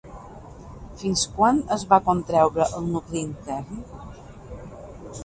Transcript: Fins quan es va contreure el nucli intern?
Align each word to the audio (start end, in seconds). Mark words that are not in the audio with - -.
Fins 1.01 1.25
quan 1.35 1.59
es 1.75 1.85
va 1.93 1.99
contreure 2.09 2.67
el 2.79 2.87
nucli 2.95 3.23
intern? 3.27 3.85